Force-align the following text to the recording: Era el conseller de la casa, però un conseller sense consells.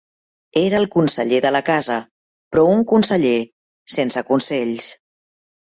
Era 0.61 0.79
el 0.83 0.87
conseller 0.95 1.41
de 1.45 1.51
la 1.57 1.61
casa, 1.67 1.99
però 2.55 2.65
un 2.79 2.83
conseller 2.95 3.37
sense 3.99 4.25
consells. 4.31 4.93